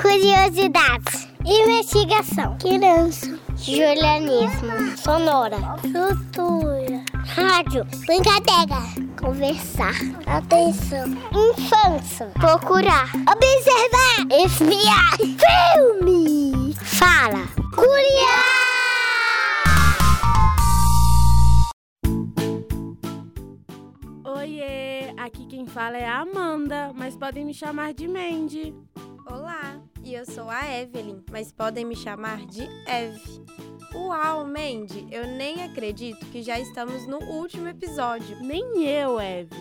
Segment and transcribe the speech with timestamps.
[0.00, 1.28] Curiosidades.
[1.44, 2.56] Investigação.
[2.58, 3.38] Criança.
[3.56, 4.96] Julianismo.
[4.96, 5.56] Sonora.
[5.80, 7.02] Cultura.
[7.26, 7.84] Rádio.
[8.06, 8.80] Brincadeira.
[9.20, 9.94] Conversar.
[10.26, 11.08] Atenção.
[11.32, 12.26] Infância.
[12.34, 13.10] Procurar.
[13.14, 14.26] Observar.
[14.44, 15.16] Espiar.
[15.18, 16.74] Filme.
[16.74, 17.48] Fala.
[17.74, 18.58] Curiar.
[24.24, 28.74] Oiê, aqui quem fala é a Amanda, mas podem me chamar de Mandy.
[30.08, 33.44] E eu sou a Evelyn, mas podem me chamar de Eve.
[33.94, 38.42] Uau, Mandy, eu nem acredito que já estamos no último episódio.
[38.42, 39.54] Nem eu, Eve.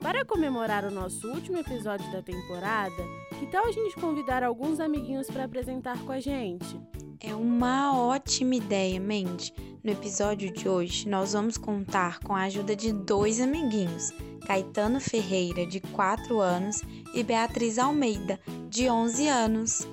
[0.00, 3.04] Para comemorar o nosso último episódio da temporada,
[3.38, 6.80] que tal a gente convidar alguns amiguinhos para apresentar com a gente?
[7.20, 9.52] É uma ótima ideia, Mandy.
[9.84, 14.12] No episódio de hoje, nós vamos contar com a ajuda de dois amiguinhos,
[14.46, 16.82] Caetano Ferreira, de 4 anos,
[17.12, 19.88] e Beatriz Almeida, de 11 anos.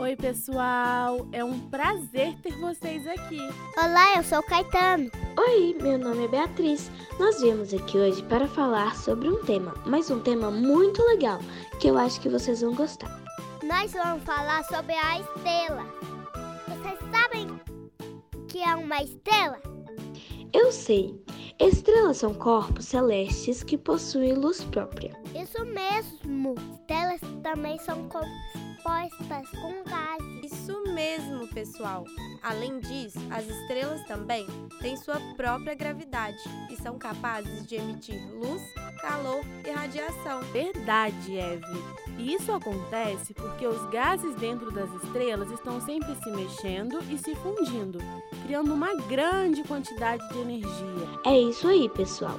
[0.00, 1.24] Oi, pessoal!
[1.30, 3.38] É um prazer ter vocês aqui.
[3.76, 5.08] Olá, eu sou o Caetano.
[5.38, 6.90] Oi, meu nome é Beatriz.
[7.16, 11.38] Nós viemos aqui hoje para falar sobre um tema, mas um tema muito legal,
[11.78, 13.22] que eu acho que vocês vão gostar.
[13.62, 15.86] Nós vamos falar sobre a estrela.
[18.60, 19.58] Que é uma estrela?
[20.52, 21.18] Eu sei.
[21.58, 25.18] Estrelas são corpos celestes que possuem luz própria.
[25.34, 26.54] Isso mesmo.
[26.74, 30.52] Estrelas também são compostas com gases.
[30.52, 32.04] Isso mesmo, pessoal.
[32.42, 34.46] Além disso, as estrelas também
[34.82, 36.36] têm sua própria gravidade
[36.70, 38.60] e são capazes de emitir luz,
[39.00, 40.40] calor e radiação.
[40.52, 42.00] Verdade, Eve.
[42.18, 47.34] E isso acontece porque os gases dentro das estrelas estão sempre se mexendo e se
[47.36, 47.98] fundindo,
[48.44, 51.08] criando uma grande quantidade de energia.
[51.24, 52.38] É isso aí, pessoal.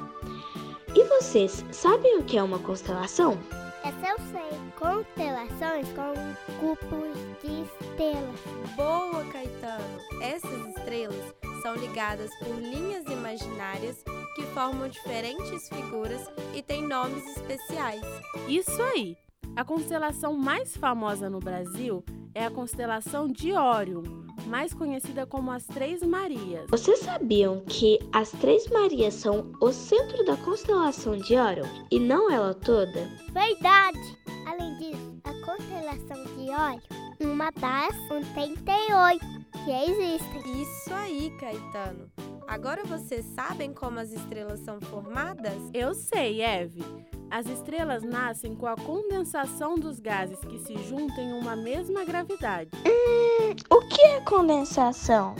[0.94, 3.38] E vocês sabem o que é uma constelação?
[3.84, 4.62] Essa eu sei.
[4.78, 6.14] Constelações com
[6.59, 8.39] grupos de estrelas.
[8.76, 10.00] Boa, Caetano!
[10.22, 14.04] Essas estrelas são ligadas por linhas imaginárias
[14.36, 18.02] que formam diferentes figuras e têm nomes especiais.
[18.47, 19.17] Isso aí!
[19.55, 22.03] A constelação mais famosa no Brasil
[22.33, 24.02] é a constelação de Órion,
[24.47, 26.69] mais conhecida como as Três Marias.
[26.69, 32.31] Vocês sabiam que as Três Marias são o centro da constelação de Órion e não
[32.31, 33.09] ela toda?
[33.33, 34.17] Verdade!
[34.48, 36.80] Além disso, a constelação de Órion,
[37.19, 39.19] uma das 88
[39.65, 40.61] que existem.
[40.61, 42.09] Isso aí, Caetano!
[42.52, 45.54] Agora vocês sabem como as estrelas são formadas?
[45.73, 46.84] Eu sei, Eve.
[47.30, 52.70] As estrelas nascem com a condensação dos gases que se juntam em uma mesma gravidade.
[52.86, 55.34] Hum, o que é condensação?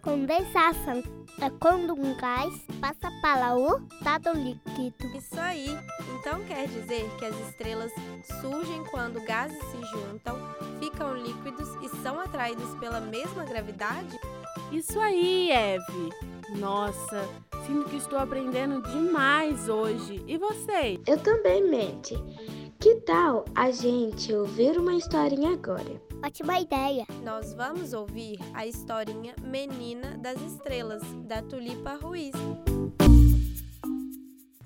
[0.00, 1.02] Condensação
[1.42, 5.16] é quando um gás passa para o estado líquido.
[5.16, 5.76] Isso aí!
[6.20, 7.90] Então quer dizer que as estrelas
[8.40, 10.38] surgem quando gases se juntam,
[10.78, 14.16] ficam líquidos e são atraídos pela mesma gravidade?
[14.74, 16.10] Isso aí, Eve!
[16.58, 17.22] Nossa,
[17.64, 20.20] sinto que estou aprendendo demais hoje.
[20.26, 20.98] E você?
[21.06, 22.16] Eu também, Mente.
[22.80, 26.02] Que tal a gente ouvir uma historinha agora?
[26.26, 27.06] Ótima ideia!
[27.22, 32.32] Nós vamos ouvir a historinha Menina das Estrelas, da Tulipa Ruiz.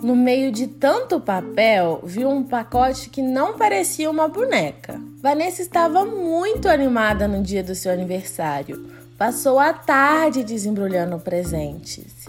[0.02, 4.98] No meio de tanto papel, viu um pacote que não parecia uma boneca.
[5.18, 8.97] Vanessa estava muito animada no dia do seu aniversário.
[9.18, 12.24] Passou a tarde desembrulhando presentes.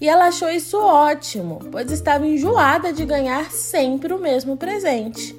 [0.00, 5.32] E ela achou isso ótimo, pois estava enjoada de ganhar sempre o mesmo presente.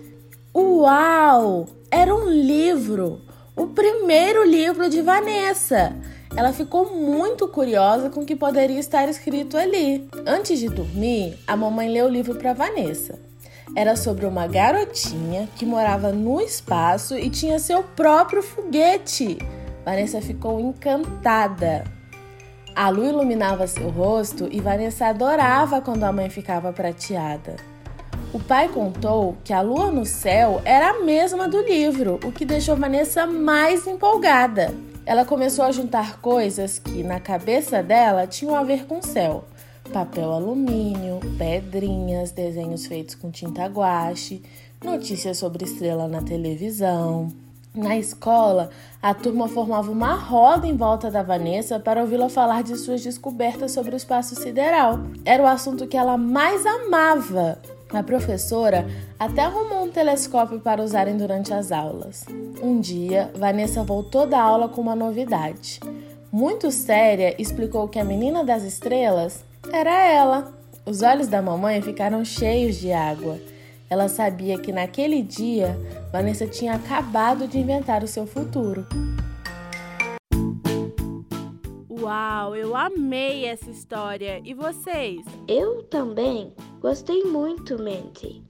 [0.55, 1.67] Uau!
[1.91, 3.21] Era um livro!
[3.57, 5.93] O primeiro livro de Vanessa!
[6.33, 10.07] Ela ficou muito curiosa com o que poderia estar escrito ali.
[10.25, 13.19] Antes de dormir, a mamãe leu o livro para Vanessa.
[13.75, 19.37] Era sobre uma garotinha que morava no espaço e tinha seu próprio foguete.
[19.85, 21.83] Vanessa ficou encantada.
[22.75, 27.55] A lua iluminava seu rosto e Vanessa adorava quando a mãe ficava prateada.
[28.33, 32.43] O pai contou que a lua no céu era a mesma do livro, o que
[32.43, 34.73] deixou Vanessa mais empolgada.
[35.05, 39.45] Ela começou a juntar coisas que, na cabeça dela, tinham a ver com o céu:
[39.93, 44.41] papel alumínio, pedrinhas, desenhos feitos com tinta guache,
[44.83, 47.44] notícias sobre estrela na televisão.
[47.75, 48.69] Na escola,
[49.01, 53.73] a turma formava uma roda em volta da Vanessa para ouvi-la falar de suas descobertas
[53.73, 55.01] sobre o espaço sideral.
[55.25, 57.59] Era o assunto que ela mais amava.
[57.93, 58.87] A professora
[59.19, 62.25] até arrumou um telescópio para usarem durante as aulas.
[62.61, 65.81] Um dia, Vanessa voltou da aula com uma novidade.
[66.31, 70.53] Muito séria, explicou que a menina das estrelas era ela.
[70.85, 73.37] Os olhos da mamãe ficaram cheios de água.
[73.89, 75.77] Ela sabia que naquele dia
[76.11, 78.85] Vanessa tinha acabado de inventar o seu futuro.
[81.89, 84.41] Uau, eu amei essa história.
[84.43, 85.25] E vocês?
[85.47, 88.43] Eu também gostei muito, Mandy.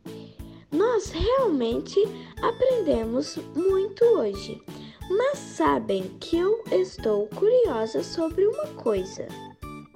[0.72, 2.00] Nós realmente
[2.42, 4.62] aprendemos muito hoje.
[5.10, 9.28] Mas sabem que eu estou curiosa sobre uma coisa.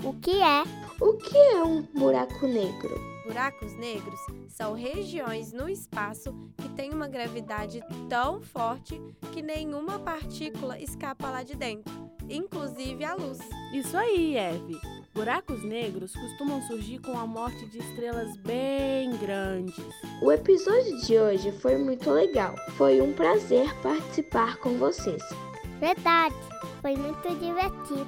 [0.04, 0.64] O que é?
[1.02, 3.19] O que é um buraco negro?
[3.30, 7.80] Buracos negros são regiões no espaço que têm uma gravidade
[8.10, 9.00] tão forte
[9.31, 11.94] que nenhuma partícula escapa lá de dentro,
[12.28, 13.38] inclusive a luz.
[13.72, 14.81] Isso aí, Eve.
[15.14, 19.78] Buracos negros costumam surgir com a morte de estrelas bem grandes.
[20.24, 22.56] O episódio de hoje foi muito legal.
[22.78, 25.22] Foi um prazer participar com vocês.
[25.80, 26.36] Verdade,
[26.81, 28.08] foi muito divertido.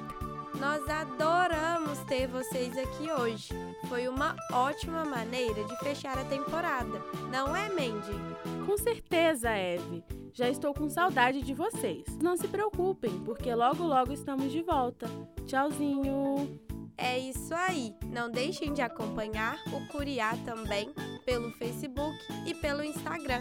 [0.58, 1.71] Nós adoramos
[2.12, 3.48] ter vocês aqui hoje.
[3.88, 8.12] Foi uma ótima maneira de fechar a temporada, não é, Mandy?
[8.66, 10.04] Com certeza, Eve.
[10.34, 12.04] Já estou com saudade de vocês.
[12.20, 15.08] Não se preocupem, porque logo logo estamos de volta.
[15.46, 16.60] Tchauzinho!
[16.98, 17.94] É isso aí.
[18.12, 20.92] Não deixem de acompanhar o Curiá também
[21.24, 23.40] pelo Facebook e pelo Instagram.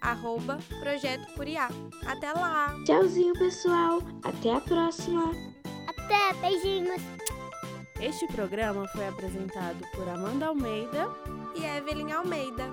[0.00, 1.68] Arroba Projeto Curiá.
[2.06, 2.72] Até lá!
[2.84, 3.98] Tchauzinho, pessoal.
[4.22, 5.32] Até a próxima.
[5.88, 7.02] Até, beijinhos.
[8.02, 11.08] Este programa foi apresentado por Amanda Almeida
[11.54, 12.68] E Evelyn Almeida.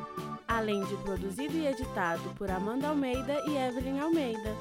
[0.47, 4.55] além de produzido e editado por Amanda Almeida e Evelyn Almeida.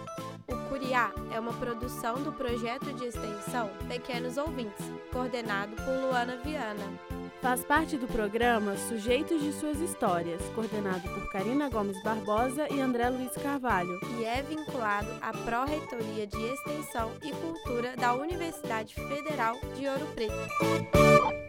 [0.46, 7.17] O Curiá é uma produção do projeto de extensão Pequenos Ouvintes, coordenado por Luana Viana.
[7.40, 13.08] Faz parte do programa Sujeitos de Suas Histórias, coordenado por Karina Gomes Barbosa e André
[13.08, 14.00] Luiz Carvalho.
[14.18, 20.34] e é vinculado à Pró-Reitoria de Extensão e Cultura da Universidade Federal de Ouro Preto.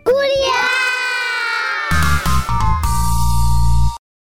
[0.04, 0.69] Curiá!